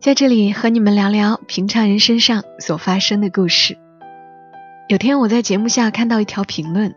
[0.00, 3.76] 在这里和你们聊聊平常人身上所发生的故事。
[4.88, 6.94] 有天我在节目下看到一条评论，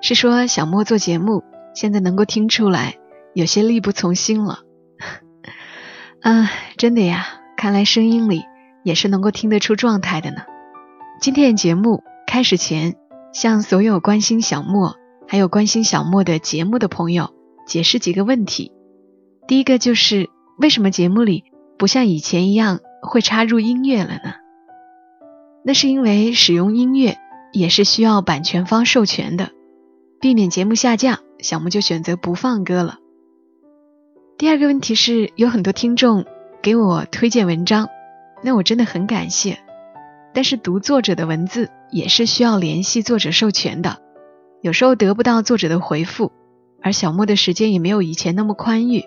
[0.00, 2.96] 是说小莫做节目现在能够听出来
[3.34, 4.60] 有些力不从心了。
[6.22, 6.48] 嗯，
[6.78, 7.26] 真的呀，
[7.58, 8.42] 看来声音里
[8.82, 10.44] 也是能够听得出状态的呢。
[11.20, 12.94] 今天的节目开始前，
[13.34, 14.96] 向所有关心小莫。
[15.26, 17.34] 还有关心小莫的节目的朋友，
[17.66, 18.72] 解释几个问题。
[19.46, 21.44] 第一个就是为什么节目里
[21.78, 24.34] 不像以前一样会插入音乐了呢？
[25.64, 27.16] 那是因为使用音乐
[27.52, 29.50] 也是需要版权方授权的，
[30.20, 32.98] 避免节目下架，小莫就选择不放歌了。
[34.36, 36.24] 第二个问题是有很多听众
[36.62, 37.88] 给我推荐文章，
[38.42, 39.58] 那我真的很感谢，
[40.34, 43.98] 但是读作者的文字也是需要联系作者授权的。
[44.60, 46.32] 有时候得不到作者的回复，
[46.82, 49.04] 而小莫的时间也没有以前那么宽裕，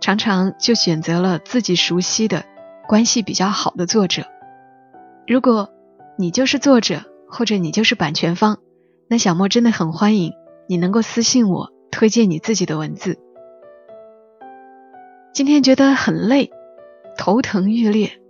[0.00, 2.44] 常常就选择了自己熟悉的、
[2.88, 4.24] 关系比较好的作者。
[5.26, 5.68] 如果
[6.16, 8.58] 你就是作者，或者你就是版权方，
[9.08, 10.32] 那小莫真的很欢迎
[10.68, 13.18] 你能够私信我推荐你自己的文字。
[15.32, 16.50] 今天觉得很累，
[17.16, 18.20] 头疼欲裂，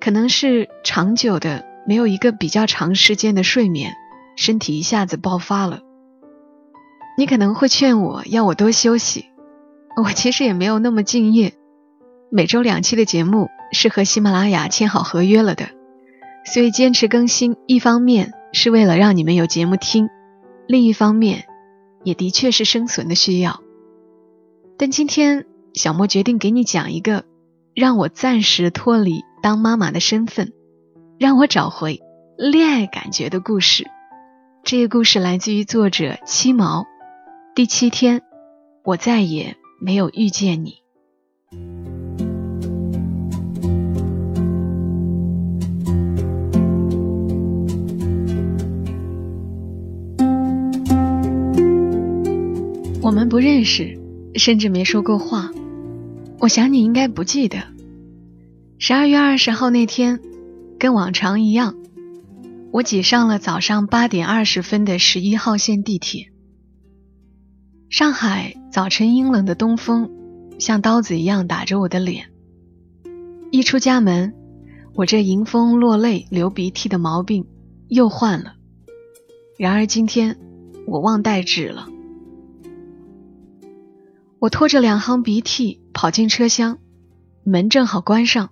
[0.00, 3.94] 可能是长久的没有一个比较长时间的睡眠。
[4.36, 5.80] 身体一下子爆发了，
[7.16, 9.30] 你可能会劝我要我多休息，
[9.96, 11.54] 我其实也没有那么敬业。
[12.30, 15.70] 每周两期的节目是和喜马拉雅签好合约了的，
[16.44, 20.08] 所以坚持更新，一方面是为了让你们有节目听，
[20.66, 21.46] 另一方面
[22.04, 23.60] 也的确是生存的需要。
[24.76, 27.24] 但今天小莫决定给你讲一个
[27.74, 30.52] 让我暂时脱离当妈妈的身份，
[31.18, 32.02] 让我找回
[32.36, 33.86] 恋爱感觉的故事。
[34.62, 36.84] 这个故事来自于作者七毛，
[37.54, 38.20] 第七天，
[38.84, 40.76] 我再也没有遇见你。
[53.02, 54.00] 我们不认识，
[54.34, 55.50] 甚至没说过话。
[56.40, 57.58] 我想你应该不记得，
[58.78, 60.20] 十二月二十号那天，
[60.78, 61.76] 跟往常一样。
[62.72, 66.30] 我挤上了早上八点二十分的十一号线地铁。
[67.88, 70.10] 上海早晨阴冷的东风，
[70.58, 72.26] 像刀子一样打着我的脸。
[73.52, 74.34] 一出家门，
[74.92, 77.46] 我这迎风落泪、流鼻涕的毛病
[77.86, 78.54] 又患了。
[79.56, 80.36] 然而今天，
[80.84, 81.88] 我忘带纸了。
[84.40, 86.78] 我拖着两行鼻涕跑进车厢，
[87.44, 88.50] 门正好关上，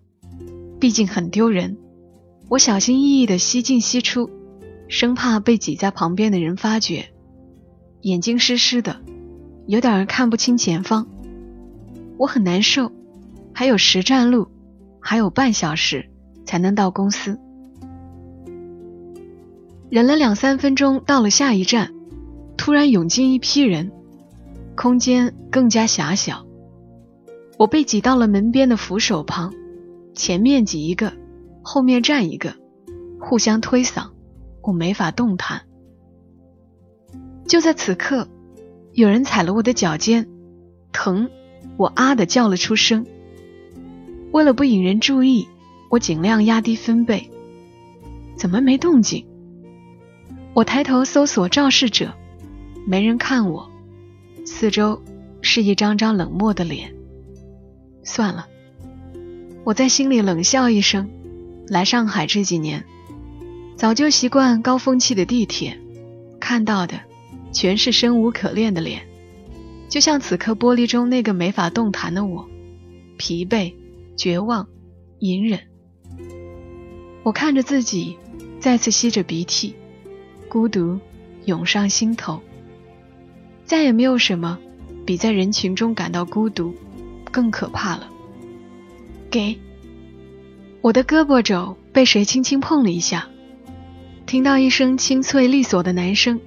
[0.79, 1.77] 毕竟很丢人。
[2.49, 4.31] 我小心翼翼地吸进吸出，
[4.89, 7.11] 生怕被挤在旁边的人发觉。
[8.03, 9.01] 眼睛湿湿的，
[9.67, 11.07] 有点看不清前方。
[12.17, 12.93] 我很难受，
[13.53, 14.49] 还有十站路，
[15.01, 16.11] 还有半小时
[16.45, 17.39] 才能到公司。
[19.91, 21.93] 忍了两三分钟，到了下一站，
[22.57, 23.93] 突然涌进一批人，
[24.77, 26.45] 空间更加狭小。
[27.59, 29.53] 我被挤到了门边的扶手旁，
[30.15, 31.13] 前面挤一个。
[31.67, 32.55] 后面站一个，
[33.19, 34.11] 互相推搡，
[34.63, 35.63] 我没法动弹。
[37.49, 38.29] 就在此刻，
[38.95, 40.29] 有人踩了我的脚尖，
[40.93, 41.29] 疼，
[41.77, 43.05] 我啊的叫了出声。
[44.31, 45.49] 为了不引人注意，
[45.91, 47.29] 我尽量压低分贝。
[48.37, 49.27] 怎么没动静？
[50.55, 52.13] 我抬头搜索肇事者，
[52.87, 53.69] 没人看我，
[54.47, 55.03] 四周
[55.43, 56.95] 是一张张冷漠的脸。
[58.05, 58.47] 算了，
[59.65, 61.11] 我在心里冷笑一声。
[61.67, 62.85] 来上海这几年，
[63.75, 65.81] 早就习惯高峰期的地铁，
[66.39, 67.01] 看到的
[67.55, 69.07] 全是生无可恋的脸，
[69.89, 72.47] 就像此刻玻璃中那个没法动弹的我，
[73.17, 73.73] 疲惫、
[74.17, 74.69] 绝望、
[75.21, 75.61] 隐忍。
[77.23, 78.19] 我看着自己，
[78.59, 79.75] 再次吸着鼻涕，
[80.49, 80.99] 孤独
[81.45, 82.41] 涌上心头。
[83.65, 84.59] 再也没有什么
[85.07, 86.75] 比在人群中感到孤独
[87.31, 88.11] 更可怕了。
[89.31, 89.59] 给。
[90.83, 93.31] 我的胳膊肘被谁轻轻碰了一下，
[94.27, 96.41] 听到一声清脆利索的男声。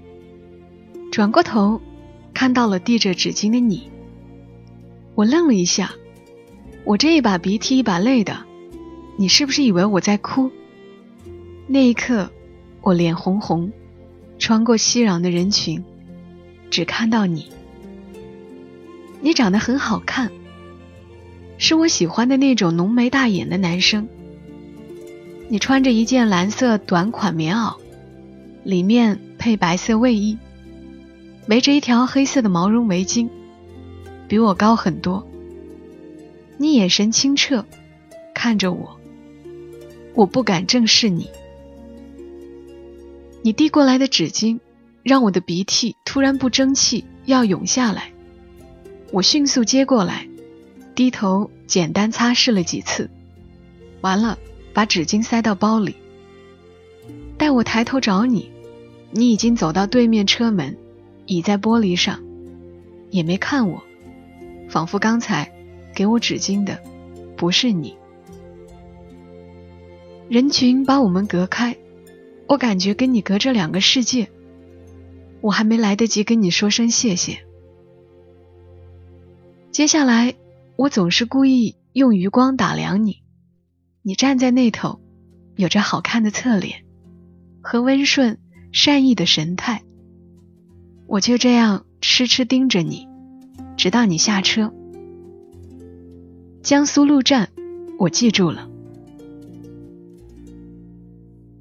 [1.11, 1.81] 转过头，
[2.33, 3.89] 看到了递着纸巾的你。
[5.15, 5.91] 我愣了一下，
[6.83, 8.37] 我这一把鼻涕一把泪的，
[9.17, 10.51] 你是不是以为我在哭？
[11.67, 12.29] 那一刻，
[12.81, 13.71] 我脸红红，
[14.37, 15.83] 穿过熙攘的人群，
[16.69, 17.47] 只看到你。
[19.19, 20.31] 你长得很好看，
[21.57, 24.07] 是我喜欢的那种浓眉大眼的男生。
[25.49, 27.77] 你穿着一件蓝色短款棉袄，
[28.63, 30.37] 里面配白色卫衣，
[31.47, 33.29] 围着一条黑色的毛绒围巾，
[34.27, 35.25] 比我高很多。
[36.57, 37.65] 你眼神清澈，
[38.33, 38.99] 看着我，
[40.13, 41.29] 我不敢正视你。
[43.43, 44.59] 你递过来的纸巾，
[45.03, 48.11] 让我的鼻涕突然不争气，要涌下来。
[49.11, 50.27] 我迅速接过来，
[50.95, 53.09] 低头简单擦拭了几次，
[54.01, 54.37] 完了，
[54.73, 55.95] 把纸巾塞到包里。
[57.37, 58.51] 待我抬头找你，
[59.11, 60.75] 你已经走到对面车门，
[61.27, 62.23] 倚在玻璃上，
[63.11, 63.83] 也没看我，
[64.67, 65.51] 仿佛刚才
[65.93, 66.81] 给我纸巾的
[67.35, 67.95] 不是你。
[70.27, 71.77] 人群把我们隔开。
[72.49, 74.29] 我感觉跟你隔着两个世界，
[75.41, 77.45] 我还没来得及跟你说声谢谢。
[79.69, 80.33] 接下来，
[80.77, 83.21] 我总是故意用余光打量你，
[84.01, 85.01] 你站在那头，
[85.57, 86.85] 有着好看的侧脸
[87.61, 88.39] 和温顺
[88.71, 89.83] 善意的神态，
[91.07, 93.07] 我就这样痴痴盯着你，
[93.77, 94.73] 直到你下车。
[96.61, 97.49] 江苏路站，
[97.97, 98.67] 我记住了。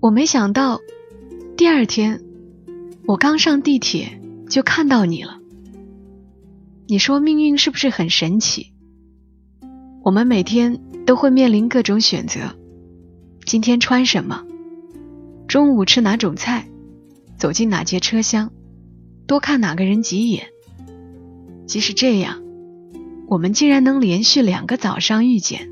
[0.00, 0.81] 我没想到，
[1.56, 2.20] 第二天
[3.06, 5.38] 我刚上地铁就看到你了。
[6.88, 8.72] 你说命运是不是很神奇？
[10.02, 12.40] 我们每天都会面临各种选择：
[13.44, 14.44] 今天穿什么？
[15.46, 16.69] 中午吃哪种菜？
[17.38, 18.50] 走进哪节车厢？
[19.26, 20.49] 多看哪个人几眼？
[21.67, 22.43] 即使这样，
[23.26, 25.69] 我们竟然能连续两个早上遇见。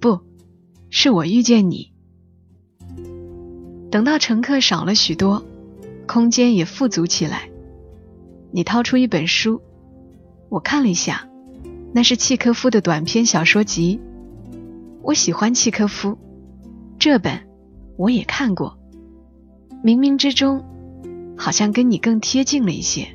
[0.00, 0.20] 不
[0.88, 1.92] 是我遇见你。
[3.90, 5.44] 等到乘客少了许多，
[6.06, 7.50] 空间也富足起来。
[8.50, 9.60] 你掏出一本书，
[10.48, 11.28] 我看了一下，
[11.92, 14.00] 那是契科夫的短篇小说集。
[15.02, 16.16] 我喜欢契科夫，
[16.98, 17.46] 这本
[17.98, 18.78] 我也看过。
[19.84, 20.64] 冥冥之中，
[21.36, 23.08] 好像跟你更贴近了一些。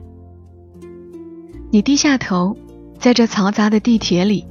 [1.71, 2.57] 你低下头，
[2.99, 4.45] 在这嘈杂的地铁里，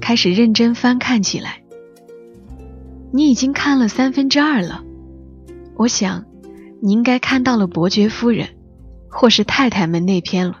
[0.00, 1.62] 开始认真翻看起来。
[3.12, 4.84] 你已经看了三分之二了。
[5.74, 6.24] 我想，
[6.80, 8.48] 你应该看到了伯爵夫人，
[9.08, 10.60] 或是太太们那篇了。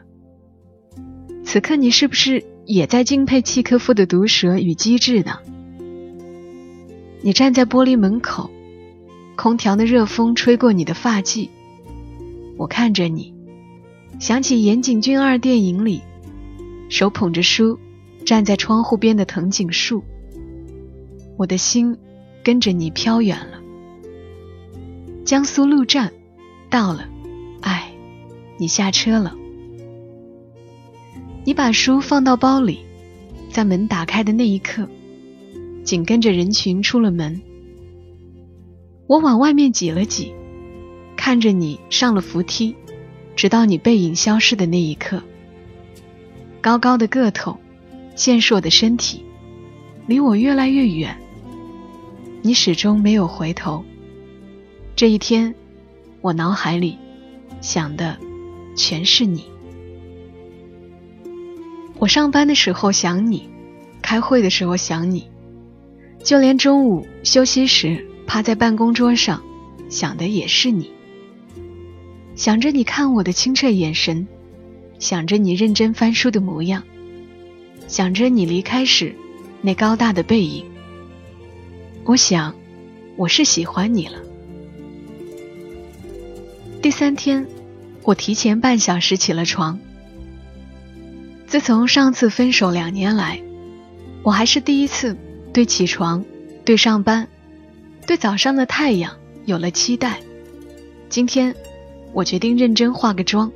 [1.44, 5.38] 此刻你是不是也在敬佩契科夫的毒舌与机智呢？
[7.22, 8.50] 你站在玻璃门口，
[9.36, 11.48] 空调的热风吹过你的发髻，
[12.60, 13.32] 我看着你，
[14.18, 16.02] 想起岩井俊二电影里，
[16.90, 17.78] 手捧着书
[18.26, 20.04] 站在窗户边的藤井树，
[21.38, 21.96] 我的心
[22.44, 23.62] 跟着你飘远了。
[25.24, 26.12] 江苏路站
[26.68, 27.08] 到了，
[27.62, 27.90] 哎，
[28.58, 29.34] 你下车了。
[31.44, 32.80] 你把书放到包里，
[33.48, 34.86] 在门打开的那一刻，
[35.82, 37.40] 紧跟着人群出了门。
[39.06, 40.34] 我往外面挤了挤，
[41.30, 42.74] 看着你上了扶梯，
[43.36, 45.22] 直到你背影消失的那一刻。
[46.60, 47.56] 高高的个头，
[48.16, 49.24] 健硕的身体，
[50.08, 51.16] 离我越来越远。
[52.42, 53.84] 你始终没有回头。
[54.96, 55.54] 这一天，
[56.20, 56.98] 我脑海里
[57.60, 58.18] 想的
[58.74, 59.44] 全是你。
[62.00, 63.48] 我上班的时候想你，
[64.02, 65.30] 开会的时候想你，
[66.24, 69.40] 就连中午休息时趴在办公桌上
[69.88, 70.90] 想的也是你。
[72.40, 74.26] 想着你看我的清澈眼神，
[74.98, 76.82] 想着你认真翻书的模样，
[77.86, 79.14] 想着你离开时
[79.60, 80.64] 那高大的背影。
[82.04, 82.54] 我想，
[83.16, 84.14] 我是喜欢你了。
[86.80, 87.46] 第三天，
[88.04, 89.78] 我提前半小时起了床。
[91.46, 93.38] 自从上次分手两年来，
[94.22, 95.14] 我还是第一次
[95.52, 96.24] 对起床、
[96.64, 97.28] 对上班、
[98.06, 100.20] 对早上的太阳有了期待。
[101.10, 101.54] 今天，
[102.12, 103.52] 我决定认真化个妆。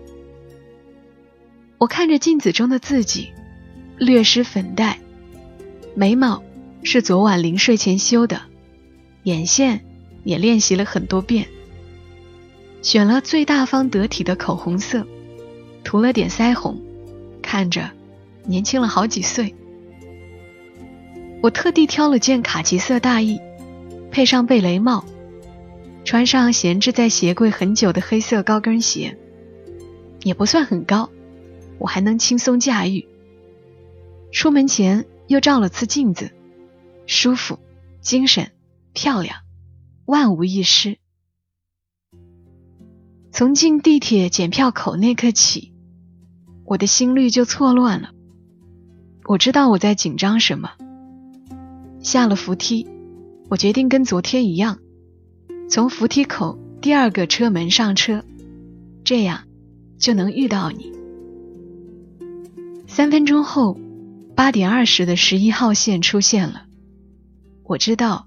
[1.79, 3.31] 我看着镜子中的自己，
[3.99, 4.99] 略施粉黛，
[5.95, 6.43] 眉毛
[6.83, 8.43] 是昨晚临睡前修的，
[9.25, 9.85] 眼线
[10.23, 11.47] 也练习了很多遍。
[12.83, 15.07] 选了最大方得体的口红色，
[15.83, 16.81] 涂了点腮红，
[17.43, 17.91] 看着
[18.47, 19.55] 年轻了好几岁。
[21.43, 23.39] 我特地挑了件卡其色大衣，
[24.11, 25.05] 配上贝雷帽，
[26.05, 29.19] 穿上闲置在鞋柜很久的黑色高跟鞋，
[30.23, 31.11] 也不算很高，
[31.79, 33.09] 我还能轻松驾驭。
[34.31, 36.31] 出门前又照了次镜子，
[37.07, 37.59] 舒服
[38.03, 38.51] 精神、
[38.93, 39.39] 漂亮，
[40.05, 40.99] 万无一失。
[43.33, 45.73] 从进地铁检票口那刻起，
[46.65, 48.11] 我的心率就错乱了。
[49.25, 50.73] 我知道我在紧张什么。
[52.01, 52.87] 下了扶梯，
[53.49, 54.79] 我决定跟昨天一样，
[55.69, 58.23] 从扶梯口第二个车门上车，
[59.03, 59.45] 这样
[59.99, 60.93] 就能遇到你。
[62.87, 63.79] 三分钟后，
[64.37, 66.67] 八点二十的十一号线出现了。
[67.65, 68.27] 我知道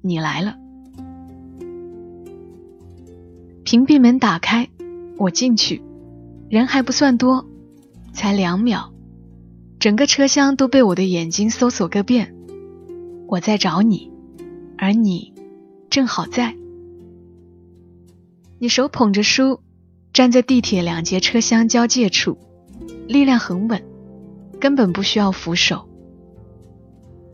[0.00, 0.56] 你来了。
[3.64, 4.68] 屏蔽门打开，
[5.18, 5.82] 我进去，
[6.48, 7.46] 人还不算多，
[8.14, 8.94] 才两秒，
[9.78, 12.34] 整个车厢都被我的眼睛搜索个遍。
[13.26, 14.10] 我在找你，
[14.78, 15.34] 而你
[15.90, 16.56] 正好在。
[18.60, 19.60] 你手捧着书，
[20.12, 22.38] 站在地铁两节车厢交界处，
[23.06, 23.84] 力量很稳，
[24.60, 25.88] 根本不需要扶手。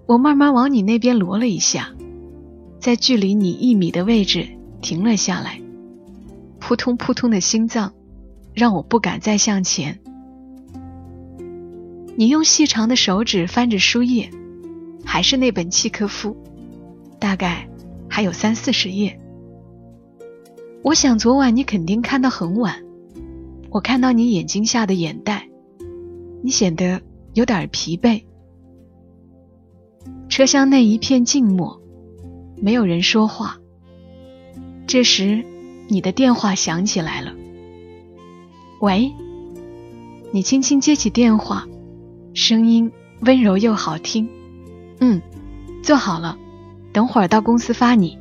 [0.07, 1.95] 我慢慢往你那边挪了一下，
[2.79, 4.49] 在距离你一米的位置
[4.83, 5.61] 停了下来。
[6.61, 7.95] 扑通扑通的心脏，
[8.53, 10.01] 让我不敢再向前。
[12.17, 14.31] 你用细长的手指翻着书页。
[15.07, 16.37] 还是那本契科夫，
[17.21, 17.69] 大概
[18.09, 19.21] 还有三四十页。
[20.85, 22.85] 我想昨晚你肯定看到很晚，
[23.71, 25.49] 我看到你眼睛下的眼袋，
[26.43, 27.01] 你显得
[27.33, 28.23] 有点疲惫。
[30.29, 31.81] 车厢内一片静默，
[32.59, 33.57] 没有人说话。
[34.87, 35.43] 这时，
[35.89, 37.33] 你的电话响起来了。
[38.83, 39.11] 喂，
[40.33, 41.67] 你轻轻接起电话，
[42.35, 44.29] 声音温柔又好听。
[45.01, 45.23] 嗯，
[45.83, 46.37] 做好了，
[46.93, 48.19] 等会儿到公司发你。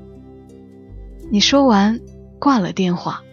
[1.30, 2.00] 你说完，
[2.44, 3.24] 挂了电话。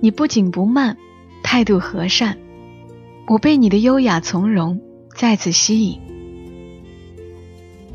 [0.00, 0.96] 你不紧不慢，
[1.42, 2.38] 态度和善，
[3.26, 4.80] 我被你的优雅从容
[5.16, 6.00] 再次吸引。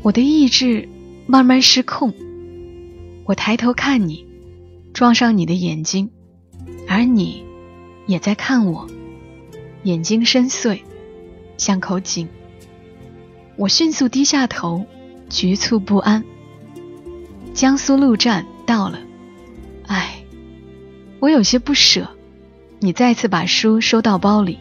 [0.02, 0.86] 我的意志
[1.26, 2.12] 慢慢失控，
[3.24, 4.26] 我抬头看你，
[4.92, 6.10] 撞上你的眼睛，
[6.86, 7.42] 而你
[8.06, 8.86] 也在看我，
[9.84, 10.82] 眼睛深邃，
[11.56, 12.28] 像口井。
[13.56, 14.84] 我迅速低下头，
[15.30, 16.22] 局促不安。
[17.60, 18.98] 江苏路站到了，
[19.86, 20.24] 唉，
[21.18, 22.08] 我有些不舍。
[22.78, 24.58] 你再次把书收到包里，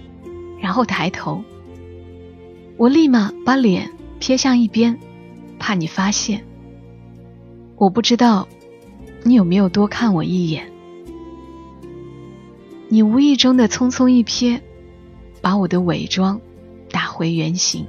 [0.60, 1.42] 然后抬头。
[2.76, 3.90] 我立马把脸
[4.20, 5.00] 撇向一边，
[5.58, 6.44] 怕你发现。
[7.78, 8.46] 我不知道
[9.24, 10.70] 你有没有多看我一眼。
[12.90, 14.60] 你无意中的匆匆一瞥，
[15.40, 16.42] 把我的伪装
[16.92, 17.88] 打回原形。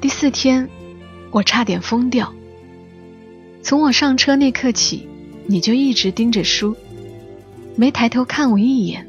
[0.00, 0.66] 第四天，
[1.30, 2.32] 我差点疯掉。
[3.62, 5.08] 从我上车那刻起，
[5.46, 6.76] 你就一直盯着书，
[7.76, 9.06] 没抬头看我一眼，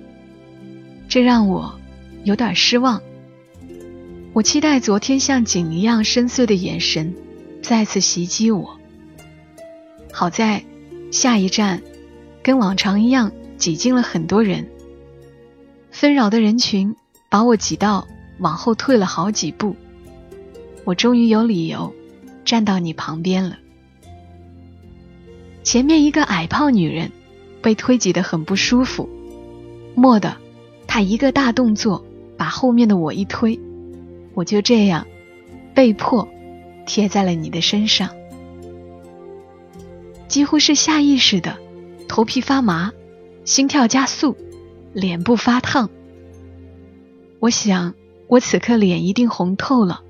[1.07, 1.79] 这让我
[2.23, 3.01] 有点失望。
[4.33, 7.13] 我期待昨天像井一样深邃的眼神
[7.61, 8.77] 再次袭击我。
[10.11, 10.63] 好在
[11.11, 11.81] 下一站
[12.43, 14.69] 跟往常一样挤进了很多人，
[15.91, 16.95] 纷扰的人群
[17.29, 18.07] 把我挤到
[18.39, 19.75] 往后退了好几步。
[20.83, 21.93] 我终于有理由
[22.51, 23.59] 站到你旁边了。
[25.63, 27.09] 前面一个矮胖女人
[27.61, 29.07] 被推挤得很不舒服，
[29.95, 30.35] 蓦地，
[30.85, 32.03] 她一个大动作
[32.37, 33.57] 把后面的我一推，
[34.33, 35.07] 我就这样
[35.73, 36.27] 被迫
[36.85, 38.09] 贴在了你的身上。
[40.27, 41.57] 几乎是下意识的，
[42.09, 42.91] 头皮发麻，
[43.45, 44.35] 心跳加速，
[44.91, 45.89] 脸部发烫。
[47.39, 47.93] 我想，
[48.27, 50.01] 我此刻脸一定红透了。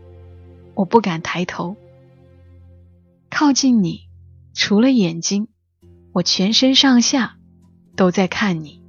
[0.73, 1.75] 我不敢抬头，
[3.41, 4.01] 靠近你，
[4.53, 5.47] 除了眼睛，
[6.13, 7.37] 我全身上下
[7.95, 8.83] 都在看你。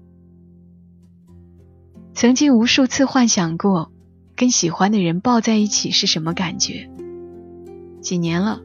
[2.12, 3.90] 曾经无数次幻想过
[4.36, 6.90] 跟喜欢的人抱在一起是什么感觉，
[8.02, 8.60] 几年了，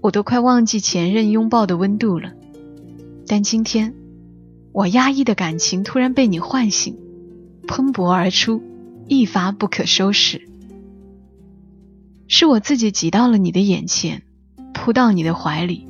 [0.00, 2.32] 我都快忘记前任拥抱的温度了。
[3.28, 3.94] 但今天，
[4.72, 6.98] 我压抑的感情突然被你唤醒，
[7.68, 8.60] 喷薄而出，
[9.06, 10.48] 一发不可收拾。
[12.26, 14.24] 是我自己挤到了你的眼前，
[14.84, 15.88] 扑到你的怀里，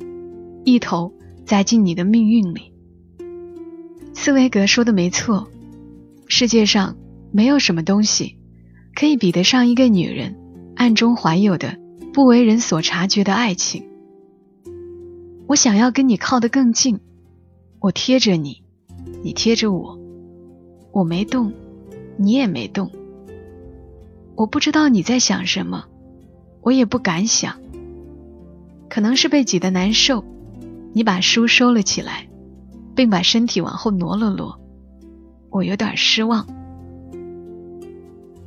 [0.63, 1.11] 一头
[1.45, 2.71] 栽进你的命运里。
[4.13, 5.49] 茨威格说的没错，
[6.27, 6.95] 世界上
[7.33, 8.37] 没有什么东西
[8.95, 10.37] 可以比得上一个女人
[10.77, 11.77] 暗中怀有的
[12.13, 13.83] 不为人所察觉的爱情。
[15.47, 17.01] 我想要跟你靠得更近，
[17.81, 18.63] 我贴着你，
[19.21, 19.99] 你贴着我，
[20.93, 21.51] 我没动，
[22.15, 22.89] 你也没动。
[24.37, 25.83] 我不知道你在想什么。
[26.61, 27.59] 我也不敢想，
[28.95, 30.23] 可能是被挤得难受，
[30.93, 32.29] 你把书收了起来，
[32.95, 34.57] 并把身体往后挪了挪。
[35.49, 36.47] 我有点失望。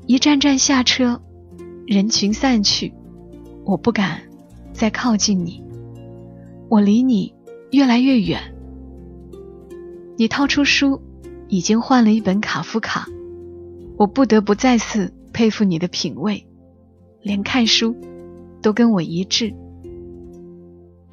[0.06, 1.20] 一站站下车，
[1.86, 2.94] 人群散去，
[3.66, 4.22] 我不敢
[4.72, 5.62] 再靠近你，
[6.70, 7.34] 我离你
[7.70, 8.40] 越来越远。
[10.16, 11.02] 你掏出书，
[11.48, 13.06] 已经换了一本卡夫卡，
[13.98, 16.46] 我不得不再次佩服你的品味，
[17.20, 17.94] 连看书
[18.62, 19.54] 都跟我一致。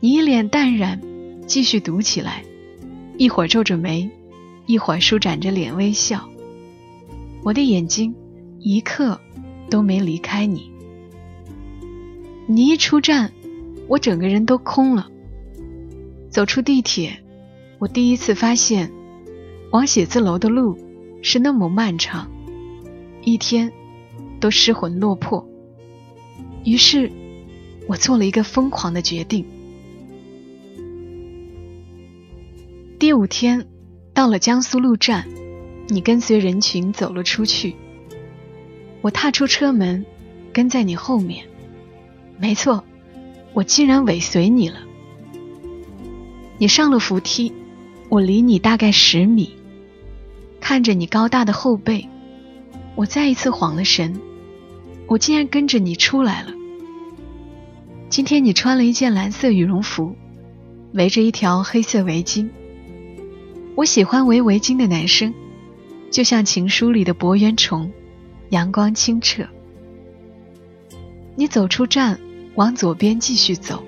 [0.01, 1.01] 你一脸淡然，
[1.47, 2.43] 继续读起来，
[3.17, 4.09] 一会儿皱着眉，
[4.65, 6.29] 一会儿舒展着脸微笑。
[7.43, 8.13] 我的眼睛
[8.59, 9.19] 一刻
[9.69, 10.69] 都没离开你。
[12.45, 13.31] 你一出站，
[13.87, 15.07] 我整个人都空了。
[16.29, 17.23] 走出地铁，
[17.79, 18.91] 我第一次发现，
[19.71, 20.77] 往写字楼的路
[21.21, 22.29] 是那么漫长，
[23.23, 23.71] 一天
[24.41, 25.47] 都失魂落魄。
[26.65, 27.09] 于是，
[27.87, 29.45] 我做了一个疯狂的决定。
[32.97, 33.67] 第五天，
[34.13, 35.27] 到了江苏路站，
[35.89, 37.75] 你跟随人群走了出去。
[39.01, 40.05] 我踏出车门，
[40.53, 41.45] 跟在你后面。
[42.39, 42.85] 没错，
[43.51, 44.77] 我竟然尾随你了。
[46.57, 47.51] 你上了扶梯，
[48.07, 49.57] 我离你大概十米，
[50.61, 52.07] 看着你高大的后背，
[52.95, 54.21] 我再一次晃了神。
[55.07, 56.53] 我竟然跟着你出来了。
[58.09, 60.15] 今天你穿了一件蓝色羽绒服，
[60.93, 62.47] 围着一条黑色围巾。
[63.75, 65.33] 我喜欢围围巾的男生，
[66.09, 67.91] 就像情书里的博圆虫，
[68.49, 69.45] 阳光清澈。
[71.35, 72.17] 你走出站，
[72.55, 73.83] 往左边继续走，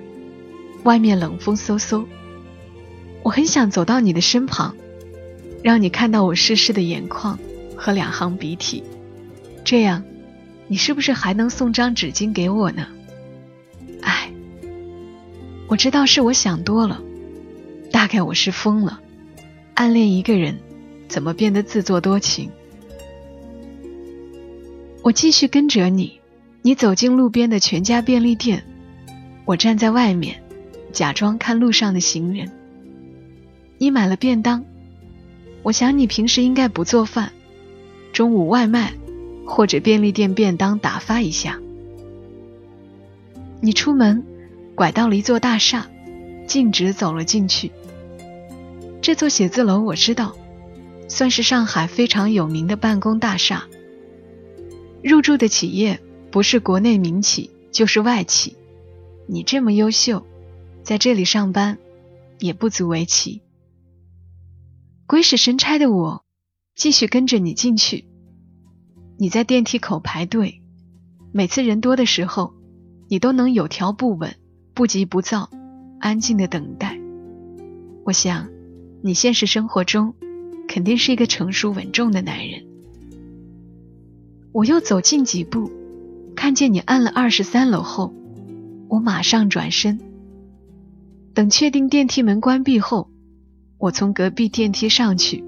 [0.83, 2.05] 外面冷风嗖嗖。
[3.23, 4.75] 我很想走到你的身旁，
[5.63, 7.39] 让你看到我湿湿的眼眶
[7.77, 8.83] 和两行鼻涕，
[9.63, 10.03] 这样，
[10.67, 12.87] 你是不是还能送张纸巾给我呢？
[14.01, 14.33] 唉，
[15.67, 17.01] 我知道是我想多了，
[17.89, 18.99] 大概我是疯了。
[19.77, 20.57] 暗恋一个人，
[21.07, 22.49] 怎么变得自作多情？
[25.03, 26.19] 我继续跟着你，
[26.63, 28.65] 你走进路边的全家便利店，
[29.45, 30.41] 我站在外面，
[30.91, 32.51] 假装看路上的行人。
[33.77, 34.65] 你买了便当，
[35.61, 37.31] 我想你平时应该不做饭，
[38.11, 38.95] 中午外卖
[39.45, 41.59] 或者便利店便当打发一下。
[43.61, 44.25] 你出门，
[44.73, 45.85] 拐到了一座大厦，
[46.47, 47.71] 径直走了进去。
[49.07, 50.35] 这座写字楼我知道，
[51.07, 53.65] 算是上海非常有名的办公大厦。
[55.01, 58.57] 入驻的企业不是国内民企就是外企，
[59.25, 60.27] 你这么优秀，
[60.83, 61.77] 在这里上班
[62.39, 63.41] 也不足为奇。
[65.05, 66.25] 鬼使神差的我，
[66.75, 68.09] 继续跟着你进去。
[69.17, 70.61] 你在电梯口排队，
[71.31, 72.53] 每次人多的时候，
[73.07, 74.35] 你都能有条不紊、
[74.73, 75.49] 不急不躁、
[76.01, 76.99] 安静的等待。
[78.03, 78.56] 我想。
[79.01, 80.15] 你现实生活中
[80.67, 82.65] 肯定是一个成熟稳重的男人。
[84.51, 85.71] 我又走近几步，
[86.35, 88.13] 看见你按了二十三楼后，
[88.87, 89.99] 我马上转身。
[91.33, 93.11] 等确定电梯门关闭后，
[93.77, 95.43] 我从隔壁电梯上去。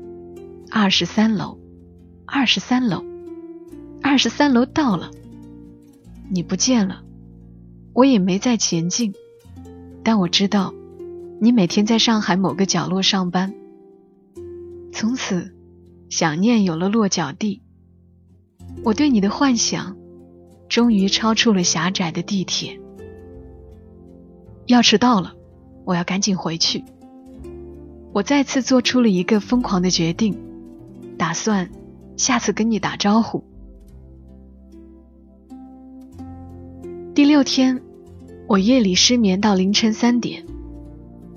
[0.70, 1.58] 二十三楼，
[2.28, 3.04] 二十三楼，
[4.04, 5.10] 二十三楼到了。
[6.30, 7.04] 你不见了，
[7.94, 9.16] 我也没再前进，
[10.04, 10.76] 但我知道。
[11.42, 13.54] 你每天在上海某个角落上班，
[14.92, 15.56] 从此
[16.10, 17.62] 想念有了落脚地。
[18.84, 19.96] 我对你的幻想，
[20.68, 22.82] 终于超出了狭窄的地铁。
[24.66, 25.34] 要迟到了，
[25.86, 26.84] 我要赶紧回去。
[28.12, 30.38] 我再次做出了一个疯狂的决定，
[31.18, 31.72] 打算
[32.18, 33.42] 下次跟你打招呼。
[37.16, 37.82] 第六天，
[38.46, 40.46] 我夜里失眠到凌晨三点。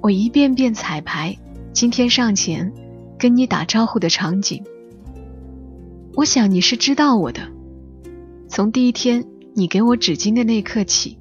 [0.02, 1.38] 我一遍遍彩排
[1.72, 2.72] 今天上前
[3.16, 4.64] 跟你打招呼的场景。
[6.14, 7.48] 我想你是知道我的，
[8.48, 11.18] 从第一天你给我纸巾的那刻起，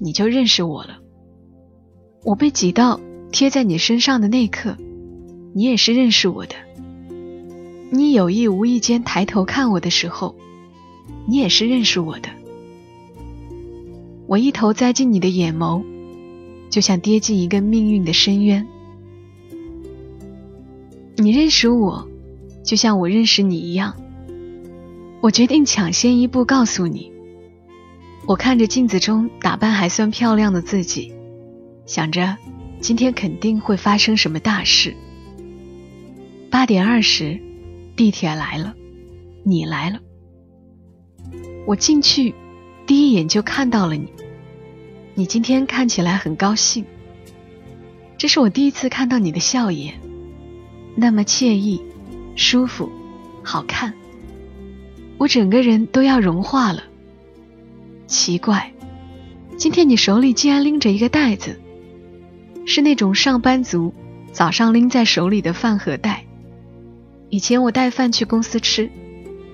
[0.00, 0.96] 你就认识我了。
[2.24, 2.98] 我被挤到
[3.30, 4.78] 贴在你身上的那刻，
[5.54, 6.54] 你也是认识我的。
[7.90, 10.34] 你有意无意间抬头看我的时候，
[11.26, 12.30] 你也是认识我的。
[14.26, 15.84] 我一头栽进你的眼眸。
[16.70, 18.66] 就像跌进一个命运的深渊。
[21.16, 22.08] 你认识我，
[22.62, 23.96] 就像我认识你一样。
[25.22, 27.10] 我决定抢先一步告诉你。
[28.26, 31.12] 我看着镜子中打扮还算漂亮的自己，
[31.86, 32.36] 想着
[32.80, 34.94] 今天肯定会发生什么大事。
[36.50, 37.40] 八点二十，
[37.96, 38.74] 地铁来了，
[39.44, 40.00] 你来了。
[41.66, 42.34] 我进去，
[42.86, 44.12] 第一眼就看到了你。
[45.18, 46.84] 你今天看起来很高兴，
[48.18, 49.98] 这是我第一次看到你的笑颜，
[50.94, 51.82] 那么惬意、
[52.36, 52.92] 舒服、
[53.42, 53.94] 好看。
[55.16, 56.82] 我整个人都要融化了。
[58.06, 58.70] 奇怪，
[59.56, 61.58] 今天你手里竟然拎着一个袋子，
[62.66, 63.94] 是那种上班族
[64.32, 66.26] 早上拎在手里的饭盒袋。
[67.30, 68.90] 以前我带饭去公司吃，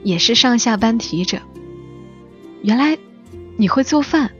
[0.02, 1.40] 也是上下班提着。
[2.62, 2.98] 原来
[3.56, 4.32] 你会做饭，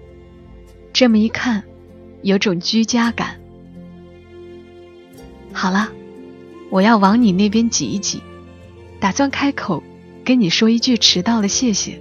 [0.92, 1.62] 这么一看，
[2.22, 3.40] 有种居家感。
[5.52, 5.90] 好了，
[6.70, 8.22] 我要往你那边挤一挤，
[9.00, 9.82] 打算开口
[10.24, 12.00] 跟你说一句迟到了谢谢。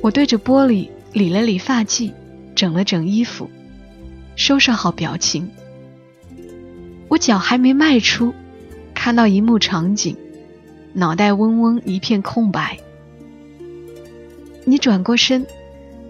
[0.00, 2.12] 我对着玻璃理了理发髻，
[2.54, 3.50] 整了整衣服，
[4.36, 5.50] 收拾好表情。
[7.08, 8.32] 我脚还没迈出。
[8.92, 10.14] 看到一幕场景，
[10.92, 12.78] 脑袋嗡嗡一片空白。
[14.66, 15.46] 你转过身，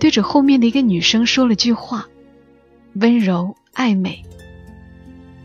[0.01, 2.09] 对着后面的一个女生说了句话，
[2.95, 4.25] 温柔暧昧。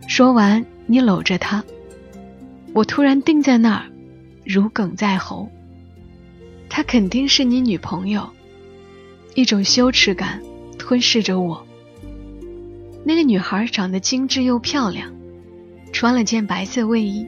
[0.07, 1.63] 说完，你搂着她，
[2.73, 3.85] 我突然定在那儿，
[4.45, 5.49] 如鲠在喉。
[6.69, 8.29] 她肯定是你女朋友，
[9.35, 10.41] 一种羞耻感
[10.79, 11.67] 吞噬着我。
[13.03, 15.13] 那个女孩长得精致又漂亮，
[15.91, 17.27] 穿了件白色卫衣。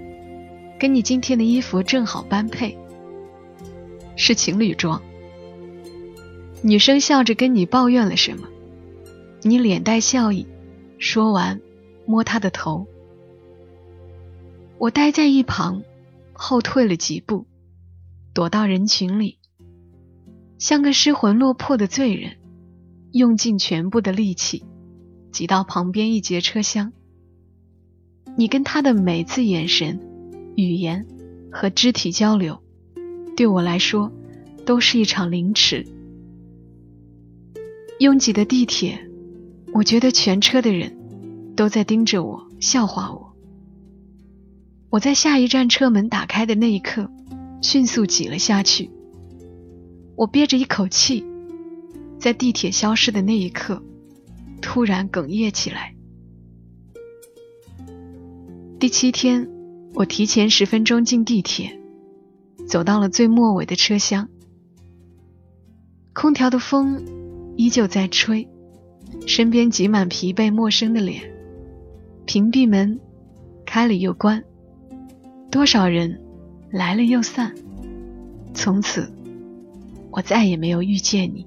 [0.80, 2.78] 跟你今天的衣服正好般配，
[4.16, 5.02] 是情侣装。
[6.62, 8.48] 女生笑着跟你抱怨了什么，
[9.44, 10.48] 你脸带笑意，
[10.98, 11.62] 说完，
[12.06, 12.88] 摸她的头。
[14.78, 15.84] 我待在一旁，
[16.34, 17.46] 后退了几步，
[18.34, 19.38] 躲到人群里，
[20.58, 22.38] 像个失魂落魄的罪人，
[23.12, 24.66] 用尽全部的力气，
[25.32, 26.94] 挤到旁边一节车厢。
[28.36, 30.00] 你跟他的每次眼神。
[30.56, 31.06] 语言
[31.52, 32.64] 和肢体交流，
[33.36, 34.12] 对我来说
[34.66, 35.86] 都是一场凌迟。
[38.00, 39.10] 拥挤的地铁，
[39.74, 40.98] 我觉得全车的人
[41.56, 43.34] 都在盯着我，笑话我。
[44.90, 47.10] 我在下一站车门打开的那一刻，
[47.62, 48.92] 迅速挤了下去。
[50.16, 51.26] 我憋着一口气，
[52.20, 53.84] 在地铁消失的那一刻，
[54.62, 55.96] 突然哽咽起来。
[58.80, 59.50] 第七天。
[59.94, 61.80] 我提前十分钟进地铁，
[62.68, 64.30] 走到了最末尾的车厢。
[66.14, 67.04] 空调的风
[67.58, 68.48] 依旧在吹，
[69.26, 71.22] 身边挤满疲惫陌生的脸。
[72.26, 73.00] 屏蔽门
[73.66, 74.44] 开了又关，
[75.50, 76.22] 多少人
[76.70, 77.54] 来了又散。
[78.54, 79.12] 从此，
[80.12, 81.46] 我再也没有遇见你。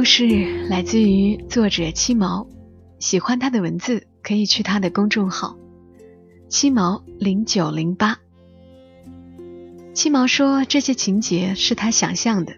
[0.00, 2.48] 故事来自于作者七毛，
[3.00, 5.58] 喜欢他的文字可以去他的公众号
[6.48, 8.18] 七毛零九零八。
[9.92, 12.54] 七毛说这些情节是他想象的，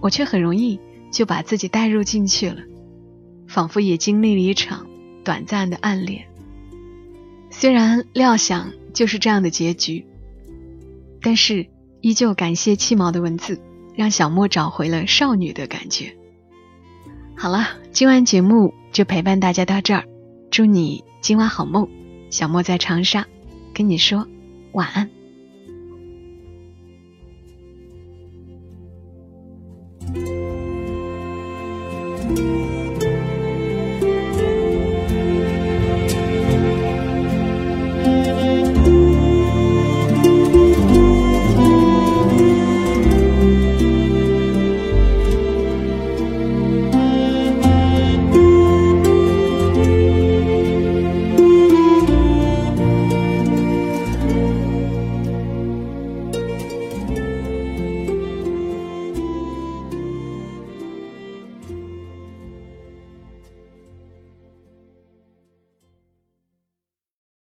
[0.00, 0.78] 我却很容易
[1.10, 2.62] 就把自己带入进去了，
[3.48, 4.86] 仿佛也经历了一场
[5.24, 6.24] 短暂的暗恋。
[7.50, 10.06] 虽然料想就是这样的结局，
[11.20, 11.66] 但是
[12.00, 13.58] 依旧感谢七毛的文字，
[13.96, 16.16] 让小莫找回了少女的感觉。
[17.36, 20.04] 好了，今晚节目就陪伴大家到这儿，
[20.50, 21.88] 祝你今晚好梦。
[22.30, 23.26] 小莫在长沙，
[23.72, 24.26] 跟你说
[24.72, 25.10] 晚安。